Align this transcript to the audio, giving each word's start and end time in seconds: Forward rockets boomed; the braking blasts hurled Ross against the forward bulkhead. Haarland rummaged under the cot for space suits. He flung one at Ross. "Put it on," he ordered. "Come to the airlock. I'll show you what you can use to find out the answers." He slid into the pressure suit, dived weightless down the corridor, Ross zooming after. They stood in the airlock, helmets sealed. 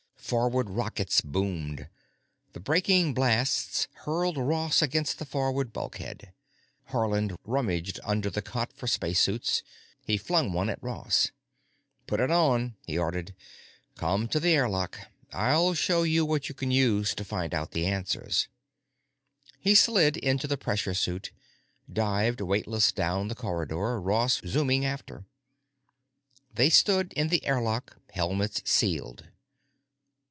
Forward 0.23 0.69
rockets 0.69 1.19
boomed; 1.19 1.89
the 2.53 2.61
braking 2.61 3.13
blasts 3.13 3.89
hurled 4.05 4.37
Ross 4.37 4.81
against 4.81 5.19
the 5.19 5.25
forward 5.25 5.73
bulkhead. 5.73 6.31
Haarland 6.91 7.35
rummaged 7.43 7.99
under 8.05 8.29
the 8.29 8.41
cot 8.41 8.71
for 8.71 8.87
space 8.87 9.19
suits. 9.19 9.61
He 10.05 10.15
flung 10.15 10.53
one 10.53 10.69
at 10.69 10.81
Ross. 10.81 11.31
"Put 12.07 12.21
it 12.21 12.31
on," 12.31 12.77
he 12.87 12.97
ordered. 12.97 13.35
"Come 13.97 14.29
to 14.29 14.39
the 14.39 14.53
airlock. 14.53 14.97
I'll 15.33 15.73
show 15.73 16.03
you 16.03 16.25
what 16.25 16.47
you 16.47 16.55
can 16.55 16.71
use 16.71 17.13
to 17.15 17.25
find 17.25 17.53
out 17.53 17.71
the 17.71 17.85
answers." 17.85 18.47
He 19.59 19.75
slid 19.75 20.15
into 20.15 20.47
the 20.47 20.55
pressure 20.57 20.93
suit, 20.93 21.33
dived 21.91 22.39
weightless 22.39 22.93
down 22.93 23.27
the 23.27 23.35
corridor, 23.35 23.99
Ross 23.99 24.39
zooming 24.47 24.85
after. 24.85 25.25
They 26.55 26.69
stood 26.69 27.11
in 27.13 27.27
the 27.27 27.45
airlock, 27.45 27.97
helmets 28.11 28.61
sealed. 28.63 29.25